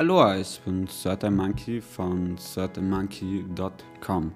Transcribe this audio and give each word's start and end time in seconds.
Hallo, 0.00 0.32
ich 0.32 0.58
bin 0.62 0.88
Certain 0.88 1.36
Monkey 1.36 1.78
von 1.82 2.38
certainmonkey.com. 2.38 4.32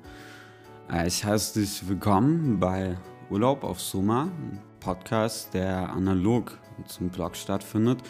Äh, 0.92 1.06
ich 1.06 1.24
heiße 1.24 1.58
dich 1.58 1.88
willkommen 1.88 2.60
bei 2.60 2.98
Urlaub 3.30 3.64
auf 3.64 3.80
Soma, 3.80 4.24
ein 4.24 4.60
Podcast, 4.78 5.54
der 5.54 5.90
analog 5.90 6.58
zum 6.84 7.08
Blog 7.08 7.34
stattfindet 7.34 8.00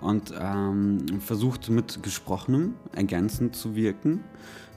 und 0.00 0.32
ähm, 0.40 1.20
versucht 1.20 1.68
mit 1.68 2.02
Gesprochenem 2.02 2.76
ergänzend 2.96 3.56
zu 3.56 3.76
wirken. 3.76 4.24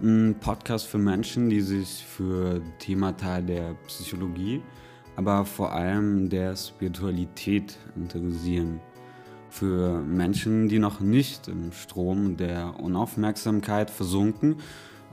Ein 0.02 0.36
Podcast 0.38 0.88
für 0.88 0.98
Menschen, 0.98 1.50
die 1.50 1.62
sich 1.62 2.04
für 2.06 2.62
Themata 2.80 3.40
der 3.40 3.76
Psychologie, 3.88 4.62
aber 5.16 5.46
vor 5.46 5.72
allem 5.72 6.30
der 6.30 6.54
Spiritualität 6.58 7.78
interessieren 7.96 8.82
für 9.56 10.02
Menschen, 10.02 10.68
die 10.68 10.80
noch 10.80 11.00
nicht 11.00 11.48
im 11.48 11.72
Strom 11.72 12.36
der 12.36 12.77
Unaufmerksamkeit 12.80 13.90
versunken 13.90 14.58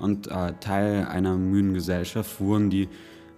und 0.01 0.27
äh, 0.27 0.55
Teil 0.59 1.07
einer 1.07 1.37
müden 1.37 1.75
Gesellschaft 1.75 2.41
wurden, 2.41 2.69
die 2.69 2.89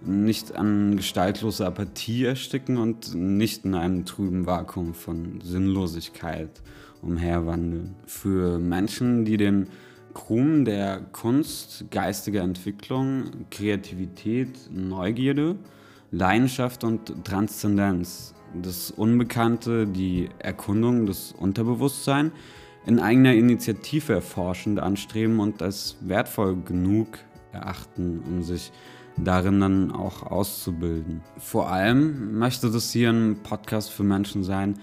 nicht 0.01 0.55
an 0.55 0.97
gestaltloser 0.97 1.67
Apathie 1.67 2.25
ersticken 2.25 2.77
und 2.77 3.13
nicht 3.13 3.65
in 3.65 3.75
einem 3.75 4.05
trüben 4.05 4.47
Vakuum 4.47 4.95
von 4.95 5.41
Sinnlosigkeit 5.41 6.61
umherwandeln. 7.03 7.95
Für 8.07 8.57
Menschen, 8.57 9.25
die 9.25 9.37
den 9.37 9.67
Krumm 10.15 10.65
der 10.65 11.01
Kunst, 11.11 11.85
geistiger 11.91 12.41
Entwicklung, 12.41 13.45
Kreativität, 13.51 14.71
Neugierde, 14.71 15.55
Leidenschaft 16.09 16.83
und 16.83 17.25
Transzendenz 17.25 18.34
das 18.61 18.91
Unbekannte, 18.91 19.87
die 19.87 20.29
Erkundung, 20.39 21.05
das 21.05 21.33
Unterbewusstsein 21.37 22.31
in 22.85 22.99
eigener 22.99 23.33
Initiative 23.33 24.13
erforschend 24.13 24.79
anstreben 24.79 25.39
und 25.39 25.61
als 25.61 25.97
wertvoll 26.01 26.57
genug 26.63 27.19
erachten, 27.51 28.21
um 28.27 28.43
sich 28.43 28.71
darin 29.17 29.59
dann 29.61 29.91
auch 29.91 30.23
auszubilden. 30.23 31.21
Vor 31.37 31.69
allem 31.69 32.37
möchte 32.37 32.69
das 32.69 32.91
hier 32.91 33.09
ein 33.09 33.37
Podcast 33.43 33.91
für 33.91 34.03
Menschen 34.03 34.43
sein, 34.43 34.79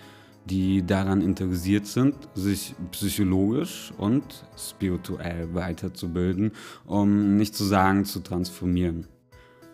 die 0.46 0.84
daran 0.84 1.20
interessiert 1.20 1.86
sind, 1.86 2.14
sich 2.34 2.74
psychologisch 2.90 3.92
und 3.96 4.44
spirituell 4.56 5.54
weiterzubilden, 5.54 6.52
um 6.84 7.36
nicht 7.36 7.54
zu 7.54 7.64
sagen, 7.64 8.04
zu 8.04 8.20
transformieren. 8.20 9.06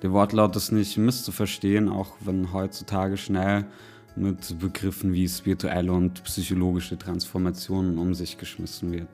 Der 0.03 0.13
Wortlaut 0.13 0.55
ist 0.55 0.71
nicht 0.71 0.97
misszuverstehen, 0.97 1.89
auch 1.89 2.13
wenn 2.21 2.53
heutzutage 2.53 3.17
schnell 3.17 3.67
mit 4.15 4.59
Begriffen 4.61 5.13
wie 5.13 5.29
spirituelle 5.29 5.93
und 5.93 6.23
psychologische 6.23 6.97
Transformationen 6.97 7.99
um 7.99 8.15
sich 8.15 8.39
geschmissen 8.39 8.93
wird. 8.93 9.09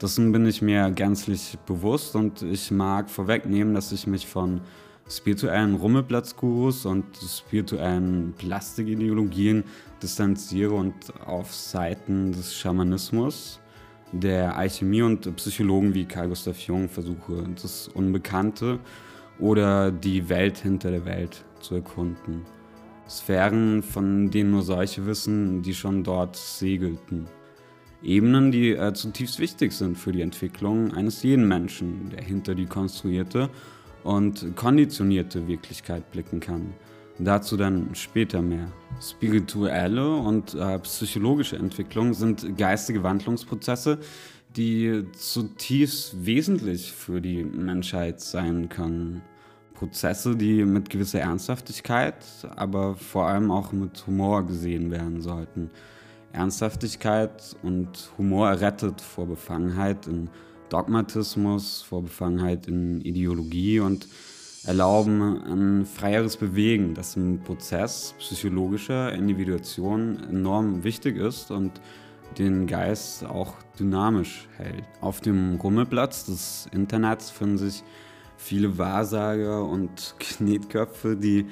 Dessen 0.00 0.32
bin 0.32 0.46
ich 0.46 0.62
mir 0.62 0.90
gänzlich 0.90 1.58
bewusst 1.66 2.16
und 2.16 2.42
ich 2.42 2.70
mag 2.70 3.10
vorwegnehmen, 3.10 3.74
dass 3.74 3.92
ich 3.92 4.06
mich 4.06 4.26
von 4.26 4.60
spirituellen 5.08 5.74
Rummelplatzgurus 5.74 6.86
und 6.86 7.04
spirituellen 7.16 8.34
Plastikideologien 8.36 9.64
distanziere 10.02 10.74
und 10.74 10.94
auf 11.26 11.54
Seiten 11.54 12.32
des 12.32 12.54
Schamanismus, 12.54 13.60
der 14.12 14.56
Alchemie 14.56 15.02
und 15.02 15.34
Psychologen 15.36 15.94
wie 15.94 16.04
Carl 16.04 16.28
Gustav 16.28 16.58
Jung 16.60 16.88
versuche, 16.88 17.44
das 17.60 17.88
Unbekannte 17.88 18.78
oder 19.38 19.90
die 19.90 20.28
Welt 20.28 20.58
hinter 20.58 20.90
der 20.90 21.04
Welt 21.04 21.44
zu 21.60 21.76
erkunden. 21.76 22.42
Sphären, 23.08 23.82
von 23.82 24.30
denen 24.30 24.50
nur 24.50 24.62
solche 24.62 25.06
wissen, 25.06 25.62
die 25.62 25.74
schon 25.74 26.02
dort 26.02 26.36
segelten. 26.36 27.26
Ebenen, 28.02 28.50
die 28.52 28.72
äh, 28.72 28.92
zutiefst 28.92 29.38
wichtig 29.38 29.72
sind 29.72 29.96
für 29.96 30.12
die 30.12 30.20
Entwicklung 30.20 30.92
eines 30.92 31.22
jeden 31.22 31.48
Menschen, 31.48 32.10
der 32.10 32.22
hinter 32.22 32.54
die 32.54 32.66
konstruierte 32.66 33.48
und 34.04 34.54
konditionierte 34.56 35.48
Wirklichkeit 35.48 36.10
blicken 36.10 36.40
kann. 36.40 36.74
Dazu 37.18 37.56
dann 37.56 37.94
später 37.94 38.42
mehr. 38.42 38.70
Spirituelle 39.00 40.14
und 40.16 40.54
äh, 40.54 40.78
psychologische 40.80 41.56
Entwicklung 41.56 42.12
sind 42.12 42.58
geistige 42.58 43.02
Wandlungsprozesse, 43.02 43.98
die 44.56 45.04
zutiefst 45.12 46.26
wesentlich 46.26 46.92
für 46.92 47.20
die 47.20 47.42
Menschheit 47.42 48.20
sein 48.20 48.68
können. 48.68 49.22
Prozesse, 49.78 50.36
die 50.36 50.64
mit 50.64 50.90
gewisser 50.90 51.20
Ernsthaftigkeit, 51.20 52.16
aber 52.56 52.94
vor 52.94 53.26
allem 53.26 53.50
auch 53.50 53.72
mit 53.72 54.06
Humor 54.06 54.46
gesehen 54.46 54.90
werden 54.90 55.20
sollten. 55.20 55.70
Ernsthaftigkeit 56.32 57.56
und 57.62 58.10
Humor 58.18 58.48
errettet 58.48 59.00
vor 59.00 59.26
Befangenheit 59.26 60.06
in 60.06 60.28
Dogmatismus, 60.68 61.82
vor 61.82 62.02
Befangenheit 62.02 62.66
in 62.66 63.00
Ideologie 63.00 63.80
und 63.80 64.08
erlauben 64.64 65.42
ein 65.44 65.86
freieres 65.86 66.36
Bewegen, 66.36 66.94
das 66.94 67.16
im 67.16 67.40
Prozess 67.40 68.14
psychologischer 68.18 69.12
Individuation 69.12 70.18
enorm 70.28 70.82
wichtig 70.82 71.16
ist 71.16 71.50
und 71.50 71.80
den 72.38 72.66
Geist 72.66 73.24
auch 73.24 73.54
dynamisch 73.78 74.48
hält. 74.56 74.84
Auf 75.00 75.20
dem 75.20 75.56
Rummelplatz 75.56 76.26
des 76.26 76.68
Internets 76.72 77.30
finden 77.30 77.58
sich 77.58 77.84
viele 78.36 78.78
Wahrsager 78.78 79.64
und 79.64 80.14
Knetköpfe, 80.18 81.16
die 81.16 81.46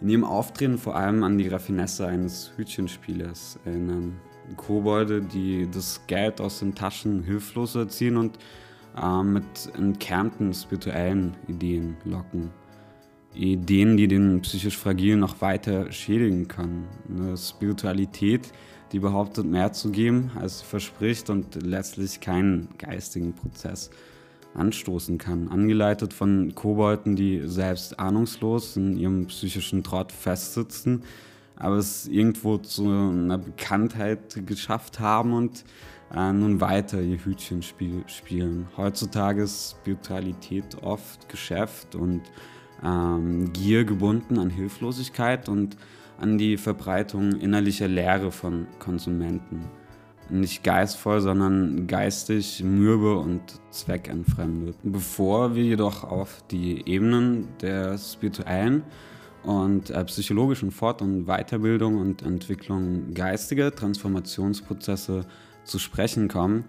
in 0.00 0.08
ihrem 0.08 0.24
Auftreten 0.24 0.78
vor 0.78 0.96
allem 0.96 1.22
an 1.24 1.38
die 1.38 1.48
Raffinesse 1.48 2.06
eines 2.06 2.52
Hütchenspielers 2.56 3.58
erinnern. 3.64 4.20
Kobolde, 4.56 5.22
die 5.22 5.68
das 5.70 6.02
Geld 6.06 6.40
aus 6.40 6.58
den 6.58 6.74
Taschen 6.74 7.22
hilflos 7.22 7.74
erziehen 7.74 8.16
und 8.18 8.38
äh, 9.00 9.22
mit 9.22 9.44
entkernten 9.76 10.52
spirituellen 10.52 11.34
Ideen 11.48 11.96
locken. 12.04 12.50
Ideen, 13.34 13.96
die 13.96 14.06
den 14.06 14.42
psychisch 14.42 14.76
Fragilen 14.76 15.20
noch 15.20 15.40
weiter 15.40 15.90
schädigen 15.90 16.46
können. 16.46 16.86
Eine 17.08 17.36
Spiritualität, 17.36 18.52
die 18.92 19.00
behauptet, 19.00 19.46
mehr 19.46 19.72
zu 19.72 19.90
geben, 19.90 20.30
als 20.36 20.60
sie 20.60 20.66
verspricht 20.66 21.30
und 21.30 21.60
letztlich 21.62 22.20
keinen 22.20 22.68
geistigen 22.78 23.32
Prozess 23.32 23.90
anstoßen 24.54 25.18
kann. 25.18 25.48
Angeleitet 25.48 26.12
von 26.12 26.54
Kobolden, 26.54 27.16
die 27.16 27.42
selbst 27.44 27.98
ahnungslos 27.98 28.76
in 28.76 28.96
ihrem 28.96 29.26
psychischen 29.26 29.82
Trott 29.82 30.12
festsitzen, 30.12 31.02
aber 31.56 31.76
es 31.76 32.06
irgendwo 32.08 32.58
zu 32.58 32.88
einer 32.88 33.38
Bekanntheit 33.38 34.46
geschafft 34.46 35.00
haben 35.00 35.32
und 35.32 35.64
äh, 36.14 36.32
nun 36.32 36.60
weiter 36.60 37.00
ihr 37.00 37.18
Hütchen 37.18 37.62
spiel 37.62 38.04
spielen. 38.06 38.68
Heutzutage 38.76 39.42
ist 39.42 39.76
Spiritualität 39.80 40.82
oft 40.82 41.28
Geschäft 41.28 41.94
und 41.94 42.22
ähm, 42.82 43.52
Gier 43.52 43.84
gebunden 43.84 44.38
an 44.38 44.50
Hilflosigkeit 44.50 45.48
und 45.48 45.76
an 46.18 46.38
die 46.38 46.56
Verbreitung 46.56 47.32
innerlicher 47.32 47.88
Leere 47.88 48.30
von 48.30 48.66
Konsumenten 48.78 49.64
nicht 50.30 50.64
geistvoll, 50.64 51.20
sondern 51.20 51.86
geistig 51.86 52.62
mürbe 52.64 53.16
und 53.16 53.42
zweckentfremdet. 53.70 54.76
Bevor 54.82 55.54
wir 55.54 55.64
jedoch 55.64 56.04
auf 56.04 56.42
die 56.50 56.82
Ebenen 56.88 57.48
der 57.60 57.98
spirituellen 57.98 58.82
und 59.42 59.90
äh, 59.90 60.04
psychologischen 60.04 60.70
Fort- 60.70 61.02
und 61.02 61.26
Weiterbildung 61.26 61.98
und 61.98 62.22
Entwicklung 62.22 63.12
geistiger 63.12 63.74
Transformationsprozesse 63.74 65.26
zu 65.64 65.78
sprechen 65.78 66.28
kommen, 66.28 66.64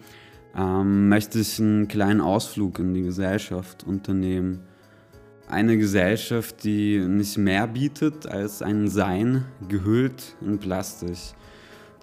ähm, 0.55 1.09
möchte 1.09 1.39
ich 1.39 1.59
einen 1.59 1.87
kleinen 1.87 2.21
Ausflug 2.21 2.79
in 2.79 2.93
die 2.93 3.03
Gesellschaft 3.03 3.83
unternehmen. 3.85 4.61
Eine 5.47 5.77
Gesellschaft, 5.77 6.63
die 6.63 6.97
nicht 6.99 7.37
mehr 7.37 7.67
bietet 7.67 8.25
als 8.25 8.61
ein 8.61 8.87
Sein 8.87 9.45
gehüllt 9.69 10.35
in 10.41 10.57
Plastik 10.57 11.35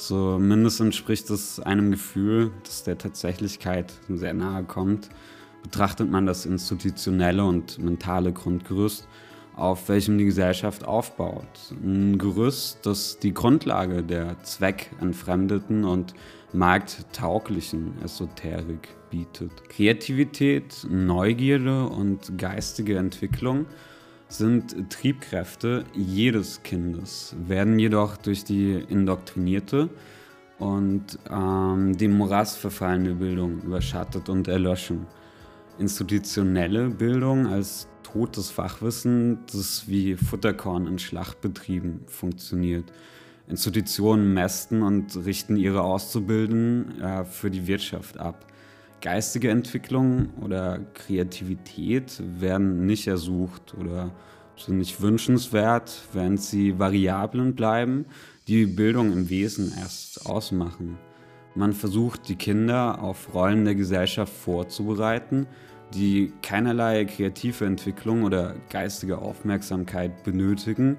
Zumindest 0.06 0.80
entspricht 0.80 1.30
es 1.30 1.60
einem 1.60 1.92
Gefühl, 1.92 2.50
das 2.64 2.82
der 2.82 2.98
Tatsächlichkeit 2.98 3.92
sehr 4.08 4.34
nahe 4.34 4.64
kommt. 4.64 5.08
Betrachtet 5.62 6.10
man 6.10 6.26
das 6.26 6.44
institutionelle 6.44 7.44
und 7.44 7.78
mentale 7.78 8.32
Grundgerüst, 8.32 9.06
auf 9.54 9.88
welchem 9.88 10.18
die 10.18 10.24
Gesellschaft 10.24 10.82
aufbaut. 10.84 11.46
Ein 11.84 12.18
Gerüst, 12.18 12.84
das 12.84 13.20
die 13.20 13.32
Grundlage 13.32 14.02
der 14.02 14.42
zweckentfremdeten 14.42 15.84
und 15.84 16.14
markttauglichen 16.52 18.02
Esoterik 18.02 18.88
bietet. 19.08 19.68
Kreativität, 19.68 20.84
Neugierde 20.90 21.84
und 21.86 22.36
geistige 22.38 22.98
Entwicklung 22.98 23.66
sind 24.32 24.90
Triebkräfte 24.90 25.84
jedes 25.94 26.62
Kindes, 26.62 27.36
werden 27.46 27.78
jedoch 27.78 28.16
durch 28.16 28.44
die 28.44 28.72
indoktrinierte 28.72 29.90
und 30.58 31.18
ähm, 31.30 31.96
dem 31.96 32.16
Morass 32.16 32.56
verfallene 32.56 33.14
Bildung 33.14 33.60
überschattet 33.62 34.28
und 34.28 34.48
erlöschen. 34.48 35.06
Institutionelle 35.78 36.88
Bildung 36.88 37.46
als 37.46 37.88
totes 38.02 38.50
Fachwissen, 38.50 39.40
das 39.52 39.88
wie 39.88 40.16
Futterkorn 40.16 40.86
in 40.86 40.98
Schlachtbetrieben 40.98 42.00
funktioniert. 42.06 42.92
Institutionen 43.48 44.32
mästen 44.32 44.82
und 44.82 45.16
richten 45.24 45.56
ihre 45.56 45.82
Auszubildenden 45.82 47.00
äh, 47.00 47.24
für 47.24 47.50
die 47.50 47.66
Wirtschaft 47.66 48.18
ab. 48.18 48.46
Geistige 49.02 49.50
Entwicklung 49.50 50.30
oder 50.40 50.78
Kreativität 50.94 52.22
werden 52.38 52.86
nicht 52.86 53.08
ersucht 53.08 53.74
oder 53.74 54.12
sind 54.56 54.78
nicht 54.78 55.02
wünschenswert, 55.02 56.02
während 56.12 56.40
sie 56.40 56.78
Variablen 56.78 57.56
bleiben, 57.56 58.06
die 58.46 58.64
Bildung 58.64 59.12
im 59.12 59.28
Wesen 59.28 59.72
erst 59.76 60.24
ausmachen. 60.24 60.98
Man 61.56 61.72
versucht, 61.72 62.28
die 62.28 62.36
Kinder 62.36 63.02
auf 63.02 63.34
Rollen 63.34 63.64
der 63.64 63.74
Gesellschaft 63.74 64.32
vorzubereiten, 64.32 65.48
die 65.94 66.32
keinerlei 66.40 67.04
kreative 67.04 67.66
Entwicklung 67.66 68.22
oder 68.22 68.54
geistige 68.70 69.18
Aufmerksamkeit 69.18 70.22
benötigen, 70.22 70.96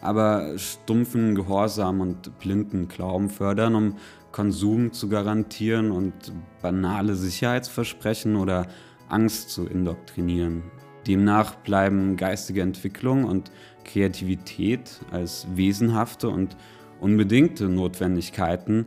aber 0.00 0.56
stumpfen 0.56 1.34
Gehorsam 1.34 2.00
und 2.00 2.38
blinden 2.38 2.86
Glauben 2.86 3.28
fördern, 3.28 3.74
um 3.74 3.96
Konsum 4.34 4.92
zu 4.92 5.08
garantieren 5.08 5.92
und 5.92 6.12
banale 6.60 7.14
Sicherheitsversprechen 7.14 8.34
oder 8.34 8.66
Angst 9.08 9.50
zu 9.50 9.64
indoktrinieren. 9.64 10.64
Demnach 11.06 11.54
bleiben 11.54 12.16
geistige 12.16 12.62
Entwicklung 12.62 13.26
und 13.26 13.52
Kreativität 13.84 14.98
als 15.12 15.46
wesenhafte 15.54 16.30
und 16.30 16.56
unbedingte 17.00 17.68
Notwendigkeiten 17.68 18.86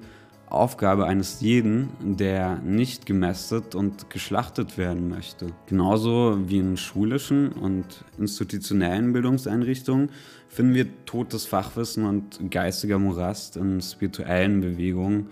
Aufgabe 0.49 1.05
eines 1.05 1.41
jeden, 1.41 1.89
der 2.17 2.59
nicht 2.59 3.05
gemästet 3.05 3.75
und 3.75 4.09
geschlachtet 4.09 4.77
werden 4.77 5.09
möchte. 5.09 5.47
Genauso 5.65 6.39
wie 6.47 6.59
in 6.59 6.77
schulischen 6.77 7.51
und 7.51 7.85
institutionellen 8.17 9.11
Bildungseinrichtungen 9.11 10.09
finden 10.47 10.73
wir 10.73 11.05
totes 11.05 11.45
Fachwissen 11.45 12.05
und 12.05 12.49
geistiger 12.49 12.97
Morast 12.97 13.57
in 13.57 13.81
spirituellen 13.81 14.61
Bewegungen 14.61 15.27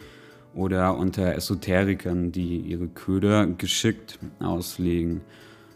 oder 0.54 0.98
unter 0.98 1.34
Esoterikern, 1.36 2.32
die 2.32 2.58
ihre 2.58 2.88
Köder 2.88 3.48
geschickt 3.48 4.20
auslegen. 4.40 5.22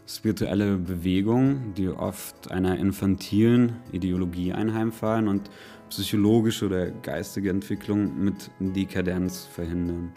Spirituelle 0.06 0.76
Bewegungen, 0.76 1.72
die 1.76 1.88
oft 1.88 2.50
einer 2.50 2.76
infantilen 2.78 3.76
Ideologie 3.92 4.52
einheimfallen 4.52 5.28
und 5.28 5.50
psychologische 5.90 6.66
oder 6.66 6.90
geistige 6.90 7.50
Entwicklung 7.50 8.22
mit 8.22 8.50
Dekadenz 8.58 9.44
verhindern. 9.44 10.12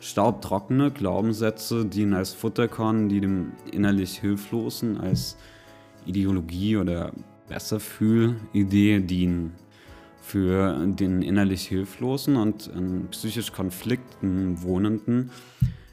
Staubtrockene 0.00 0.90
Glaubenssätze 0.90 1.86
dienen 1.86 2.14
als 2.14 2.34
Futterkorn, 2.34 3.08
die 3.08 3.20
dem 3.20 3.52
innerlich 3.70 4.18
Hilflosen 4.18 4.98
als 4.98 5.36
Ideologie 6.06 6.76
oder 6.76 7.12
Besserfühl-Idee 7.48 9.00
dienen. 9.00 9.52
Für 10.20 10.86
den 10.86 11.22
innerlich 11.22 11.66
Hilflosen 11.66 12.36
und 12.36 12.68
in 12.68 13.08
psychisch 13.10 13.52
Konflikten 13.52 14.62
Wohnenden 14.62 15.30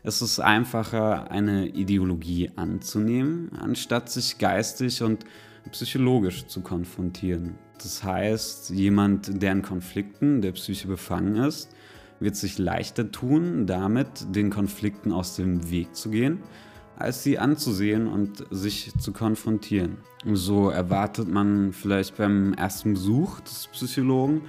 ist 0.03 0.21
es 0.21 0.39
einfacher, 0.39 1.29
eine 1.29 1.67
Ideologie 1.67 2.51
anzunehmen, 2.55 3.51
anstatt 3.59 4.09
sich 4.09 4.37
geistig 4.37 5.03
und 5.03 5.25
psychologisch 5.71 6.47
zu 6.47 6.61
konfrontieren. 6.61 7.55
Das 7.81 8.03
heißt, 8.03 8.71
jemand, 8.71 9.41
der 9.41 9.53
in 9.53 9.61
Konflikten 9.61 10.41
der 10.41 10.51
Psyche 10.51 10.87
befangen 10.87 11.35
ist, 11.37 11.69
wird 12.19 12.35
sich 12.35 12.57
leichter 12.57 13.11
tun, 13.11 13.65
damit 13.65 14.35
den 14.35 14.49
Konflikten 14.49 15.11
aus 15.11 15.35
dem 15.35 15.71
Weg 15.71 15.95
zu 15.95 16.09
gehen, 16.09 16.39
als 16.97 17.23
sie 17.23 17.39
anzusehen 17.39 18.07
und 18.07 18.45
sich 18.51 18.91
zu 18.99 19.13
konfrontieren. 19.13 19.97
So 20.33 20.69
erwartet 20.69 21.29
man 21.29 21.71
vielleicht 21.71 22.17
beim 22.17 22.53
ersten 22.53 22.93
Besuch 22.93 23.39
des 23.39 23.67
Psychologen, 23.67 24.41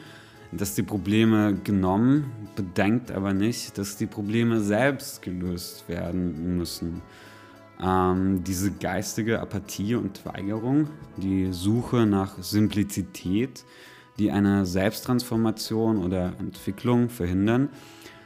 dass 0.51 0.75
die 0.75 0.83
Probleme 0.83 1.55
genommen, 1.63 2.33
bedenkt 2.57 3.13
aber 3.13 3.33
nicht, 3.33 3.79
dass 3.79 3.97
die 3.97 4.07
Probleme 4.07 4.61
selbst 4.61 5.23
gelöst 5.23 5.89
werden 5.89 6.59
müssen. 6.59 7.03
Ähm, 7.83 8.45
diese 8.45 8.73
geistige 8.73 9.41
Apathie 9.41 9.95
und 9.95 10.25
Weigerung, 10.27 10.89
die 11.17 11.53
Suche 11.53 12.07
nach 12.07 12.37
Simplizität, 12.43 13.65
die 14.19 14.31
eine 14.31 14.67
Selbsttransformation 14.67 16.05
oder 16.05 16.35
Entwicklung 16.39 17.09
verhindern, 17.09 17.71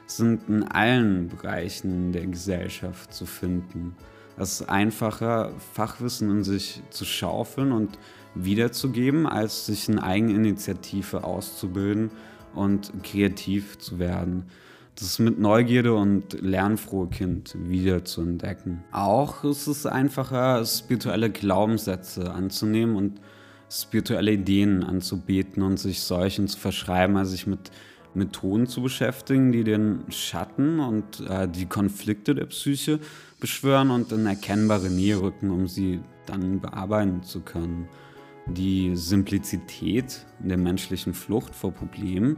sind 0.06 0.48
in 0.48 0.64
allen 0.64 1.28
Bereichen 1.28 2.12
der 2.12 2.26
Gesellschaft 2.26 3.14
zu 3.14 3.26
finden. 3.26 3.94
Es 4.36 4.60
ist 4.60 4.68
einfacher, 4.68 5.52
Fachwissen 5.72 6.30
in 6.30 6.42
sich 6.42 6.82
zu 6.90 7.04
schaufeln 7.04 7.70
und 7.70 7.96
wiederzugeben, 8.34 9.26
als 9.28 9.66
sich 9.66 9.88
in 9.88 10.00
Eigeninitiative 10.00 11.22
auszubilden 11.22 12.10
und 12.54 12.92
kreativ 13.04 13.78
zu 13.78 14.00
werden 14.00 14.46
das 14.96 15.18
mit 15.18 15.38
Neugierde 15.38 15.94
und 15.94 16.40
lernfrohe 16.40 17.08
Kind 17.08 17.56
wieder 17.58 18.04
zu 18.04 18.22
entdecken. 18.22 18.84
Auch 18.92 19.42
ist 19.44 19.66
es 19.66 19.86
einfacher, 19.86 20.64
spirituelle 20.64 21.30
Glaubenssätze 21.30 22.32
anzunehmen 22.32 22.96
und 22.96 23.20
spirituelle 23.68 24.32
Ideen 24.32 24.84
anzubeten 24.84 25.62
und 25.62 25.78
sich 25.78 26.00
solchen 26.00 26.46
zu 26.46 26.58
verschreiben, 26.58 27.16
als 27.16 27.32
sich 27.32 27.46
mit 27.46 27.72
Methoden 28.14 28.68
zu 28.68 28.82
beschäftigen, 28.82 29.50
die 29.50 29.64
den 29.64 30.04
Schatten 30.10 30.78
und 30.78 31.28
äh, 31.28 31.48
die 31.48 31.66
Konflikte 31.66 32.34
der 32.36 32.46
Psyche 32.46 33.00
beschwören 33.40 33.90
und 33.90 34.12
in 34.12 34.26
erkennbare 34.26 34.88
Nähe 34.88 35.20
rücken, 35.20 35.50
um 35.50 35.66
sie 35.66 36.00
dann 36.26 36.60
bearbeiten 36.60 37.24
zu 37.24 37.40
können. 37.40 37.88
Die 38.46 38.94
Simplizität 38.94 40.24
der 40.38 40.58
menschlichen 40.58 41.14
Flucht 41.14 41.54
vor 41.54 41.72
Problemen 41.72 42.36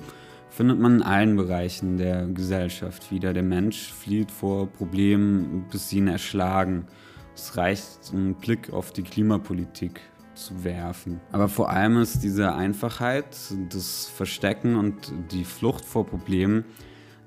findet 0.57 0.79
man 0.81 0.97
in 0.97 1.03
allen 1.03 1.37
Bereichen 1.37 1.99
der 1.99 2.27
Gesellschaft 2.29 3.13
wieder. 3.13 3.35
Der 3.35 3.43
Mensch 3.43 3.93
flieht 3.93 4.31
vor 4.31 4.67
Problemen, 4.67 5.67
bis 5.71 5.91
sie 5.91 5.99
ihn 5.99 6.09
erschlagen. 6.09 6.87
Es 7.35 7.59
reicht, 7.59 8.11
einen 8.15 8.35
Blick 8.37 8.73
auf 8.73 8.91
die 8.91 9.03
Klimapolitik 9.03 10.01
zu 10.35 10.65
werfen. 10.65 11.21
Aber 11.31 11.49
vor 11.49 11.69
allem 11.69 11.99
ist 11.99 12.23
diese 12.23 12.55
Einfachheit, 12.55 13.37
das 13.69 14.09
Verstecken 14.09 14.77
und 14.77 15.13
die 15.31 15.45
Flucht 15.45 15.85
vor 15.85 16.07
Problemen 16.07 16.65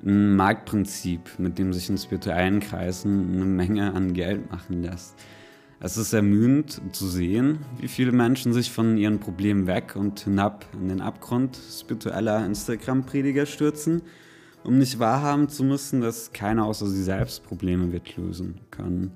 ein 0.04 0.36
Marktprinzip, 0.36 1.38
mit 1.38 1.60
dem 1.60 1.72
sich 1.72 1.88
in 1.88 2.00
spirituellen 2.00 2.62
Kreisen 2.62 3.36
eine 3.36 3.46
Menge 3.46 3.94
an 3.94 4.14
Geld 4.14 4.50
machen 4.50 4.82
lässt. 4.82 5.16
Es 5.82 5.96
ist 5.96 6.12
ermüdend 6.12 6.82
zu 6.92 7.08
sehen, 7.08 7.60
wie 7.80 7.88
viele 7.88 8.12
Menschen 8.12 8.52
sich 8.52 8.70
von 8.70 8.98
ihren 8.98 9.20
Problemen 9.20 9.66
weg 9.66 9.96
und 9.96 10.20
hinab 10.20 10.66
in 10.74 10.90
den 10.90 11.00
Abgrund 11.00 11.58
spiritueller 11.72 12.46
Instagram-Prediger 12.46 13.46
stürzen, 13.46 14.02
um 14.66 14.78
nicht 14.78 15.00
wahrhaben 15.00 15.48
zu 15.48 15.64
müssen, 15.64 16.02
dass 16.02 16.34
keiner 16.34 16.66
außer 16.66 16.86
sie 16.88 17.02
selbst 17.02 17.46
Probleme 17.46 17.94
wird 17.94 18.18
lösen 18.18 18.60
können. 18.72 19.12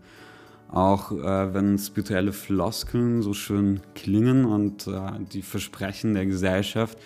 Auch 0.70 1.12
äh, 1.12 1.54
wenn 1.54 1.78
spirituelle 1.78 2.32
Floskeln 2.32 3.22
so 3.22 3.34
schön 3.34 3.82
klingen 3.94 4.46
und 4.46 4.88
äh, 4.88 5.20
die 5.34 5.42
Versprechen 5.42 6.14
der 6.14 6.26
Gesellschaft 6.26 6.98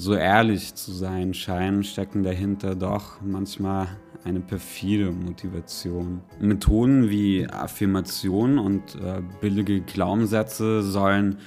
so 0.00 0.14
ehrlich 0.14 0.76
zu 0.76 0.92
sein 0.92 1.34
scheinen, 1.34 1.82
stecken 1.82 2.22
dahinter 2.22 2.76
doch 2.76 3.20
manchmal 3.20 3.88
eine 4.22 4.38
perfide 4.38 5.10
Motivation. 5.10 6.20
Methoden 6.40 7.10
wie 7.10 7.48
Affirmation 7.48 8.60
und 8.60 8.94
äh, 8.94 9.20
billige 9.40 9.80
Glaubenssätze 9.80 10.84
sollen 10.84 11.38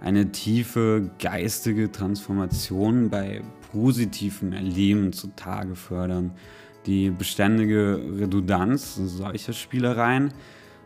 eine 0.00 0.32
tiefe 0.32 1.12
geistige 1.20 1.92
Transformation 1.92 3.10
bei 3.10 3.42
positivem 3.70 4.54
Erleben 4.54 5.12
zutage 5.12 5.76
fördern. 5.76 6.32
Die 6.86 7.10
beständige 7.10 8.00
Redundanz 8.18 8.96
solcher 8.96 9.52
Spielereien 9.52 10.34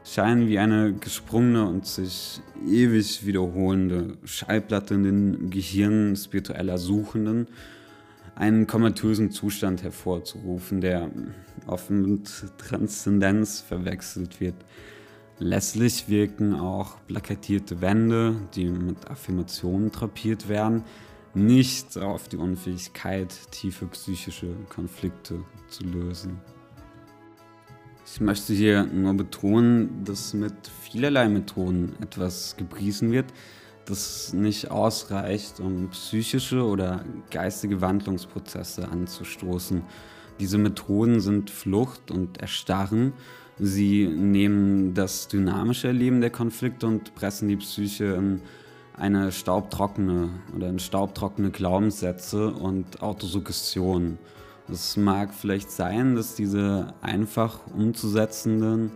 scheinen 0.04 0.48
wie 0.48 0.58
eine 0.58 0.92
gesprungene 0.92 1.66
und 1.66 1.86
sich 1.86 2.40
ewig 2.66 3.26
wiederholende 3.26 4.18
Schallplatte 4.24 4.94
in 4.94 5.02
den 5.02 5.50
Gehirnen 5.50 6.14
spiritueller 6.14 6.78
Suchenden 6.78 7.48
einen 8.36 8.66
komatösen 8.66 9.30
Zustand 9.30 9.82
hervorzurufen, 9.82 10.80
der 10.80 11.10
offen 11.66 12.02
mit 12.02 12.30
Transzendenz 12.58 13.60
verwechselt 13.60 14.40
wird. 14.40 14.56
Lässlich 15.38 16.08
wirken 16.08 16.54
auch 16.54 16.96
plakatierte 17.06 17.80
Wände, 17.80 18.36
die 18.54 18.66
mit 18.66 19.10
Affirmationen 19.10 19.90
drapiert 19.90 20.48
werden, 20.48 20.84
nicht 21.34 21.98
auf 21.98 22.28
die 22.28 22.36
Unfähigkeit, 22.36 23.34
tiefe 23.50 23.86
psychische 23.86 24.54
Konflikte 24.68 25.40
zu 25.68 25.84
lösen. 25.84 26.40
Ich 28.06 28.20
möchte 28.20 28.52
hier 28.52 28.84
nur 28.84 29.14
betonen, 29.14 30.04
dass 30.04 30.34
mit 30.34 30.54
vielerlei 30.82 31.28
Methoden 31.28 31.94
etwas 32.00 32.54
gepriesen 32.56 33.10
wird, 33.10 33.26
das 33.86 34.32
nicht 34.32 34.70
ausreicht, 34.70 35.58
um 35.58 35.88
psychische 35.90 36.64
oder 36.64 37.04
geistige 37.30 37.80
Wandlungsprozesse 37.80 38.88
anzustoßen. 38.88 39.82
Diese 40.38 40.58
Methoden 40.58 41.20
sind 41.20 41.50
Flucht 41.50 42.10
und 42.10 42.40
Erstarren. 42.40 43.14
Sie 43.58 44.06
nehmen 44.06 44.94
das 44.94 45.28
dynamische 45.28 45.88
Erleben 45.88 46.20
der 46.20 46.30
Konflikte 46.30 46.86
und 46.86 47.14
pressen 47.14 47.48
die 47.48 47.56
Psyche 47.56 48.04
in 48.14 48.42
eine 48.96 49.32
staubtrockene 49.32 50.28
oder 50.54 50.68
in 50.68 50.78
staubtrockene 50.78 51.50
Glaubenssätze 51.50 52.52
und 52.52 53.02
Autosuggestion. 53.02 54.18
Es 54.70 54.96
mag 54.96 55.34
vielleicht 55.34 55.70
sein, 55.70 56.14
dass 56.14 56.34
diese 56.34 56.94
einfach 57.02 57.60
umzusetzenden 57.66 58.92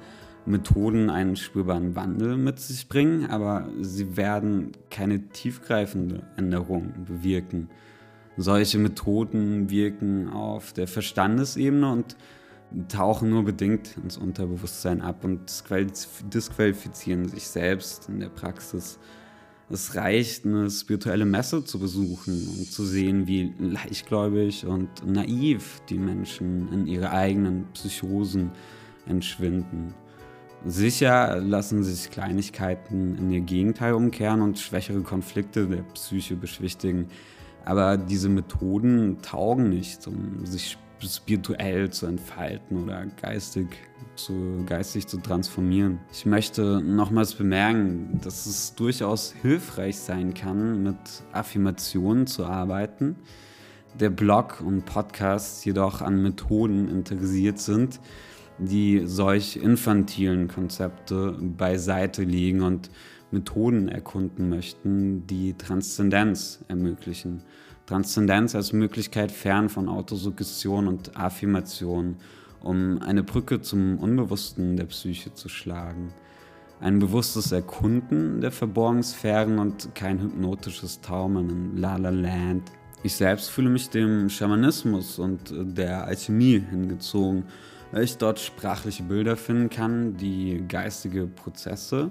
Methoden 0.46 1.10
einen 1.10 1.36
spürbaren 1.36 1.94
Wandel 1.94 2.38
mit 2.38 2.58
sich 2.58 2.88
bringen, 2.88 3.26
aber 3.26 3.68
sie 3.80 4.16
werden 4.16 4.72
keine 4.90 5.28
tiefgreifende 5.28 6.22
Änderung 6.36 6.94
bewirken. 7.04 7.68
Solche 8.38 8.78
Methoden 8.78 9.68
wirken 9.68 10.30
auf 10.30 10.72
der 10.72 10.88
Verstandesebene 10.88 11.92
und 11.92 12.16
tauchen 12.88 13.30
nur 13.30 13.44
bedingt 13.44 13.96
ins 14.02 14.16
Unterbewusstsein 14.16 15.02
ab 15.02 15.24
und 15.24 15.64
disqualifizieren 16.32 17.28
sich 17.28 17.46
selbst 17.46 18.08
in 18.08 18.20
der 18.20 18.28
Praxis. 18.28 18.98
Es 19.70 19.94
reicht, 19.94 20.46
eine 20.46 20.70
spirituelle 20.70 21.26
Messe 21.26 21.62
zu 21.62 21.78
besuchen 21.78 22.48
und 22.56 22.72
zu 22.72 22.86
sehen, 22.86 23.26
wie 23.26 23.52
leichtgläubig 23.58 24.64
und 24.64 24.88
naiv 25.06 25.82
die 25.90 25.98
Menschen 25.98 26.72
in 26.72 26.86
ihre 26.86 27.10
eigenen 27.10 27.66
Psychosen 27.74 28.50
entschwinden. 29.06 29.92
Sicher 30.64 31.38
lassen 31.40 31.84
sich 31.84 32.10
Kleinigkeiten 32.10 33.16
in 33.16 33.30
ihr 33.30 33.40
Gegenteil 33.40 33.92
umkehren 33.92 34.40
und 34.40 34.58
schwächere 34.58 35.02
Konflikte 35.02 35.66
der 35.68 35.82
Psyche 35.82 36.34
beschwichtigen. 36.34 37.08
Aber 37.66 37.98
diese 37.98 38.30
Methoden 38.30 39.18
taugen 39.20 39.68
nicht, 39.68 40.06
um 40.06 40.46
sich 40.46 40.78
spirituell 41.02 41.90
zu 41.90 42.06
entfalten 42.06 42.82
oder 42.82 43.06
geistig 43.20 43.66
zu, 44.16 44.64
geistig 44.66 45.06
zu 45.06 45.18
transformieren. 45.18 46.00
Ich 46.12 46.26
möchte 46.26 46.80
nochmals 46.80 47.34
bemerken, 47.34 48.20
dass 48.22 48.46
es 48.46 48.74
durchaus 48.74 49.32
hilfreich 49.42 49.98
sein 49.98 50.34
kann, 50.34 50.82
mit 50.82 50.96
Affirmationen 51.32 52.26
zu 52.26 52.44
arbeiten. 52.44 53.16
Der 53.98 54.10
Blog 54.10 54.60
und 54.64 54.84
Podcast 54.84 55.64
jedoch 55.64 56.02
an 56.02 56.22
Methoden 56.22 56.88
interessiert 56.88 57.58
sind, 57.58 58.00
die 58.58 59.02
solch 59.04 59.56
infantilen 59.56 60.48
Konzepte 60.48 61.36
beiseite 61.40 62.24
legen 62.24 62.62
und 62.62 62.90
Methoden 63.30 63.88
erkunden 63.88 64.48
möchten, 64.48 65.26
die 65.26 65.54
Transzendenz 65.54 66.64
ermöglichen. 66.68 67.42
Transzendenz 67.88 68.54
als 68.54 68.74
Möglichkeit 68.74 69.32
fern 69.32 69.70
von 69.70 69.88
Autosuggestion 69.88 70.88
und 70.88 71.16
Affirmation, 71.16 72.16
um 72.60 73.00
eine 73.00 73.22
Brücke 73.22 73.62
zum 73.62 73.98
Unbewussten 73.98 74.76
der 74.76 74.84
Psyche 74.84 75.32
zu 75.32 75.48
schlagen. 75.48 76.12
Ein 76.80 76.98
bewusstes 76.98 77.50
Erkunden 77.50 78.42
der 78.42 78.52
verborgenen 78.52 79.02
Sphären 79.02 79.58
und 79.58 79.94
kein 79.94 80.20
hypnotisches 80.20 81.00
Taumen 81.00 81.48
in 81.48 81.76
La 81.78 81.96
La 81.96 82.10
Land. 82.10 82.70
Ich 83.02 83.14
selbst 83.14 83.48
fühle 83.48 83.70
mich 83.70 83.88
dem 83.88 84.28
Schamanismus 84.28 85.18
und 85.18 85.54
der 85.56 86.04
Alchemie 86.04 86.60
hingezogen 86.60 87.44
weil 87.90 88.04
ich 88.04 88.18
dort 88.18 88.38
sprachliche 88.38 89.02
Bilder 89.02 89.36
finden 89.36 89.70
kann, 89.70 90.16
die 90.16 90.62
geistige 90.68 91.26
Prozesse, 91.26 92.10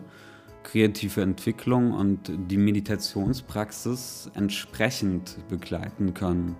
kreative 0.67 1.21
Entwicklung 1.21 1.93
und 1.93 2.29
die 2.51 2.57
Meditationspraxis 2.57 4.29
entsprechend 4.33 5.37
begleiten 5.47 6.13
können. 6.13 6.57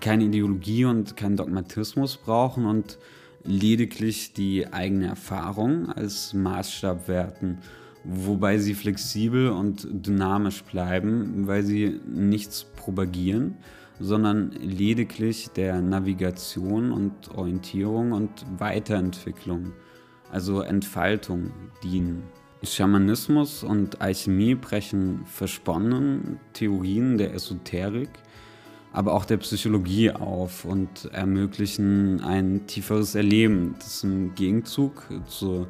Keine 0.00 0.24
Ideologie 0.24 0.86
und 0.86 1.18
kein 1.18 1.36
Dogmatismus 1.36 2.16
brauchen 2.16 2.64
und 2.64 2.98
lediglich 3.44 4.32
die 4.32 4.72
eigene 4.72 5.08
Erfahrung 5.08 5.90
als 5.90 6.32
Maßstab 6.32 7.06
werten, 7.06 7.58
wobei 8.02 8.56
sie 8.56 8.72
flexibel 8.72 9.50
und 9.50 9.86
dynamisch 9.90 10.64
bleiben, 10.64 11.46
weil 11.46 11.64
sie 11.64 12.00
nichts 12.08 12.64
propagieren, 12.64 13.58
sondern 14.00 14.52
lediglich 14.52 15.50
der 15.50 15.82
Navigation 15.82 16.92
und 16.92 17.30
Orientierung 17.34 18.12
und 18.12 18.30
Weiterentwicklung, 18.56 19.74
also 20.30 20.62
Entfaltung 20.62 21.50
dienen. 21.82 22.22
Schamanismus 22.62 23.62
und 23.62 24.00
Alchemie 24.00 24.54
brechen 24.54 25.26
versponnenen 25.26 26.40
Theorien 26.52 27.18
der 27.18 27.34
Esoterik, 27.34 28.10
aber 28.92 29.12
auch 29.12 29.24
der 29.24 29.38
Psychologie 29.38 30.10
auf 30.12 30.64
und 30.64 31.10
ermöglichen 31.12 32.22
ein 32.22 32.66
tieferes 32.66 33.14
Erleben, 33.14 33.74
das 33.78 34.04
im 34.04 34.34
Gegenzug 34.34 35.02
zu 35.26 35.66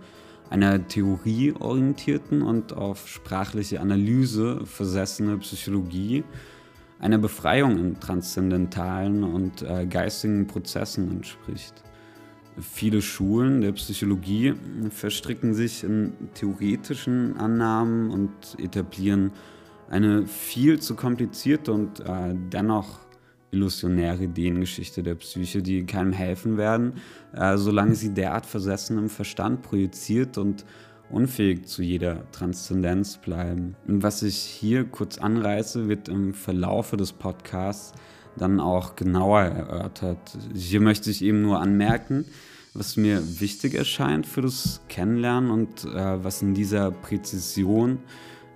einer 0.51 0.87
theorieorientierten 0.87 2.43
und 2.43 2.75
auf 2.75 3.09
sprachliche 3.09 3.81
Analyse 3.81 4.65
versessene 4.67 5.39
Psychologie 5.39 6.23
einer 7.01 7.19
Befreiung 7.19 7.79
in 7.79 8.01
transzendentalen 8.01 9.25
und 9.25 9.63
äh, 9.63 9.87
geistigen 9.87 10.47
Prozessen 10.47 11.11
entspricht. 11.11 11.83
Viele 12.61 13.03
Schulen 13.03 13.61
der 13.61 13.73
Psychologie 13.73 14.55
verstricken 14.91 15.55
sich 15.55 15.83
in 15.83 16.13
theoretischen 16.35 17.37
Annahmen 17.37 18.11
und 18.11 18.31
etablieren 18.59 19.33
eine 19.91 20.27
viel 20.27 20.81
zu 20.81 20.95
komplizierte 20.95 21.73
und 21.73 22.01
äh, 22.01 22.35
dennoch 22.53 23.01
illusionäre 23.51 24.25
Ideengeschichte 24.25 25.03
der 25.03 25.15
Psyche, 25.17 25.63
die 25.63 25.85
keinem 25.85 26.13
helfen 26.13 26.57
werden, 26.57 26.95
äh, 27.33 27.57
solange 27.57 27.95
sie 27.95 28.15
derart 28.15 28.47
versessen 28.47 28.99
im 28.99 29.09
Verstand 29.09 29.63
projiziert 29.63 30.39
und 30.39 30.65
unfähig 31.11 31.67
zu 31.67 31.83
jeder 31.83 32.31
Transzendenz 32.33 33.19
bleiben. 33.19 33.77
Was 33.87 34.23
ich 34.23 34.37
hier 34.37 34.85
kurz 34.85 35.19
anreiße, 35.19 35.89
wird 35.89 36.09
im 36.09 36.35
Verlaufe 36.35 36.97
des 36.97 37.13
Podcasts 37.13 37.93
dann 38.37 38.61
auch 38.61 38.97
genauer 38.97 39.43
erörtert. 39.43 40.39
Hier 40.55 40.81
möchte 40.81 41.11
ich 41.11 41.23
eben 41.23 41.43
nur 41.43 41.61
anmerken, 41.61 42.25
was 42.75 42.97
mir 42.97 43.41
wichtig 43.41 43.75
erscheint 43.75 44.27
für 44.27 44.43
das 44.43 44.81
Kennenlernen 44.89 45.51
und 45.51 45.85
äh, 45.85 46.25
was 46.25 46.43
in 46.43 46.55
dieser 46.55 46.91
Präzision 46.91 47.99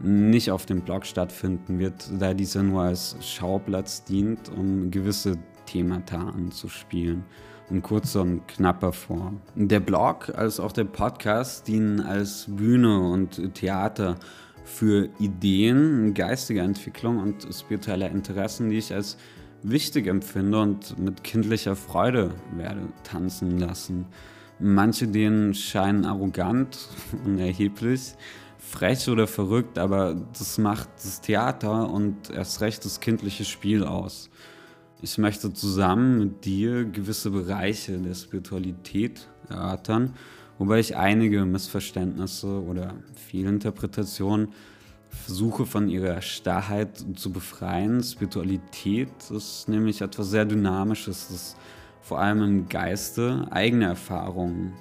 nicht 0.01 0.51
auf 0.51 0.67
dem 0.67 0.83
Blog 0.83 1.07
stattfinden 1.07 1.79
wird, 1.79 2.11
da 2.19 2.35
dieser 2.35 2.63
nur 2.63 2.83
als 2.83 3.17
Schauplatz 3.21 4.05
dient, 4.05 4.49
um 4.49 4.91
gewisse 4.91 5.39
Themata 5.67 6.19
anzuspielen 6.19 7.25
in 7.71 7.83
kurzer 7.83 8.23
und 8.23 8.47
knapper 8.49 8.93
Form. 8.93 9.41
Der 9.55 9.81
Blog 9.81 10.33
als 10.35 10.59
auch 10.59 10.73
der 10.73 10.85
Podcast 10.85 11.69
dienen 11.69 12.01
als 12.01 12.47
Bühne 12.49 12.99
und 12.99 13.55
Theater 13.55 14.17
für 14.65 15.09
Ideen, 15.19 16.15
geistige 16.15 16.61
Entwicklung 16.61 17.19
und 17.19 17.47
spirituelle 17.53 18.09
Interessen, 18.09 18.71
die 18.71 18.79
ich 18.79 18.95
als 18.95 19.17
wichtig 19.63 20.07
empfinde 20.07 20.61
und 20.61 20.99
mit 20.99 21.25
kindlicher 21.25 21.77
Freude 21.77 22.35
werde 22.57 22.89
tanzen 23.05 23.59
lassen. 23.59 24.07
Manche 24.59 25.07
denen 25.07 25.55
scheinen 25.55 26.05
arrogant, 26.05 26.89
unerheblich, 27.25 28.15
frech 28.59 29.09
oder 29.09 29.27
verrückt, 29.27 29.79
aber 29.79 30.17
das 30.37 30.59
macht 30.59 30.89
das 30.97 31.21
Theater 31.21 31.89
und 31.91 32.31
erst 32.31 32.61
recht 32.61 32.85
das 32.85 33.01
kindliche 33.01 33.45
Spiel 33.45 33.85
aus. 33.85 34.31
Ich 35.01 35.17
möchte 35.17 35.53
zusammen 35.53 36.19
mit 36.19 36.45
dir 36.45 36.85
gewisse 36.85 37.31
Bereiche 37.31 37.99
der 37.99 38.15
Spiritualität 38.15 39.29
erörtern, 39.49 40.15
wobei 40.59 40.81
ich 40.81 40.97
einige 40.97 41.45
Missverständnisse 41.45 42.49
oder 42.49 42.95
Fehlinterpretationen 43.15 44.49
versuche 45.09 45.67
von 45.67 45.89
ihrer 45.89 46.21
Starrheit 46.21 47.05
zu 47.17 47.33
befreien. 47.33 48.03
Spiritualität 48.03 49.31
ist 49.31 49.69
nämlich 49.69 50.01
etwas 50.01 50.31
sehr 50.31 50.45
Dynamisches, 50.45 51.29
das 51.31 51.57
vor 52.01 52.21
allem 52.21 52.43
im 52.43 52.69
Geiste 52.69 53.47
eigene 53.51 53.87
Erfahrungen 53.87 54.73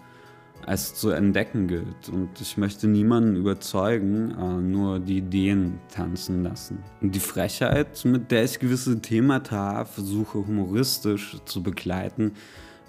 als 0.66 0.96
zu 0.96 1.12
entdecken 1.12 1.68
gilt. 1.68 2.10
Und 2.10 2.30
ich 2.42 2.58
möchte 2.58 2.88
niemanden 2.88 3.36
überzeugen, 3.38 4.32
äh, 4.32 4.62
nur 4.62 5.00
die 5.00 5.20
Ideen 5.20 5.80
tanzen 5.90 6.44
lassen. 6.44 6.84
Die 7.02 7.20
Frechheit, 7.20 8.04
mit 8.06 8.32
der 8.32 8.44
ich 8.44 8.60
gewisse 8.60 9.00
Themata 9.02 9.86
versuche 9.86 10.46
humoristisch 10.46 11.38
zu 11.46 11.64
begleiten, 11.64 12.34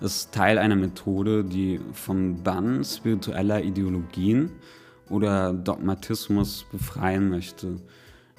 ist 0.02 0.32
Teil 0.32 0.58
einer 0.58 0.76
Methode, 0.76 1.44
die 1.44 1.80
vom 1.92 2.42
Bann 2.42 2.84
spiritueller 2.84 3.62
Ideologien 3.62 4.50
oder 5.10 5.52
Dogmatismus 5.52 6.64
befreien 6.70 7.28
möchte. 7.28 7.76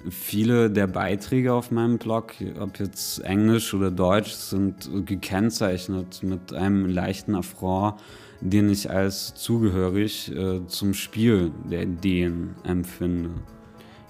Viele 0.10 0.72
der 0.72 0.88
Beiträge 0.88 1.54
auf 1.54 1.72
meinem 1.72 1.98
Blog, 1.98 2.34
ob 2.60 2.80
jetzt 2.80 3.20
Englisch 3.20 3.74
oder 3.74 3.92
Deutsch, 3.92 4.32
sind 4.32 4.90
gekennzeichnet 5.06 6.24
mit 6.24 6.54
einem 6.54 6.88
leichten 6.88 7.36
Affront 7.36 7.96
den 8.42 8.70
ich 8.70 8.90
als 8.90 9.36
zugehörig 9.36 10.34
äh, 10.34 10.66
zum 10.68 10.94
Spiel 10.94 11.52
der 11.70 11.84
Ideen 11.84 12.56
empfinde. 12.64 13.32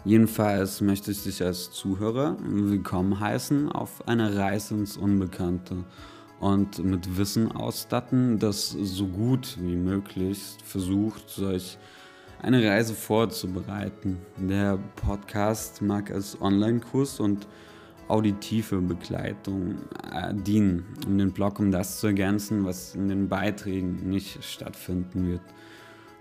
Jedenfalls 0.06 0.82
möchte 0.82 1.12
ich 1.12 1.24
dich 1.24 1.44
als 1.44 1.72
Zuhörer 1.72 2.38
willkommen 2.42 3.20
heißen 3.20 3.72
auf 3.72 4.08
einer 4.08 4.36
Reise 4.36 4.75
ins 4.75 4.98
Unbekannte 4.98 5.84
und 6.39 6.84
mit 6.84 7.18
Wissen 7.18 7.51
ausstatten, 7.51 8.39
das 8.39 8.70
so 8.70 9.08
gut 9.08 9.58
wie 9.60 9.75
möglich 9.75 10.39
versucht, 10.63 11.30
solch 11.30 11.78
eine 12.41 12.65
Reise 12.65 12.93
vorzubereiten. 12.93 14.17
Der 14.38 14.79
Podcast 14.96 15.81
mag 15.81 16.12
als 16.12 16.39
Online-Kurs 16.41 17.19
und 17.19 17.48
auditive 18.08 18.81
Begleitung 18.81 19.75
äh, 20.12 20.34
dienen, 20.34 20.86
um 21.05 21.17
den 21.17 21.31
Blog 21.31 21.60
um 21.60 21.72
das 21.72 22.00
zu 22.00 22.08
ergänzen, 22.08 22.65
was 22.65 22.96
in 22.96 23.08
den 23.08 23.29
Beiträgen 23.29 24.10
nicht 24.10 24.43
stattfinden 24.43 25.27
wird. 25.27 25.41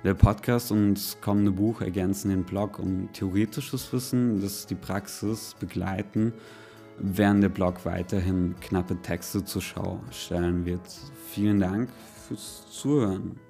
Der 0.04 0.14
Podcast 0.14 0.70
und 0.70 0.94
das 0.94 1.20
kommende 1.20 1.50
Buch 1.50 1.80
ergänzen 1.80 2.30
den 2.30 2.44
Blog 2.44 2.78
um 2.78 3.10
theoretisches 3.12 3.92
Wissen, 3.92 4.40
das 4.40 4.66
die 4.66 4.76
Praxis 4.76 5.56
begleiten, 5.58 6.32
während 6.98 7.42
der 7.42 7.48
Blog 7.48 7.84
weiterhin 7.84 8.54
knappe 8.60 9.00
Texte 9.02 9.44
zur 9.44 9.62
Schau 9.62 10.00
stellen 10.10 10.66
wird. 10.66 10.82
Vielen 11.30 11.60
Dank 11.60 11.88
fürs 12.28 12.70
Zuhören. 12.70 13.47